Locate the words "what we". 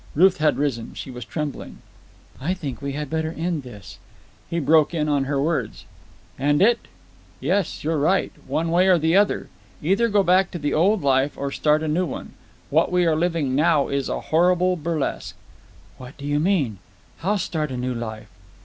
12.71-13.05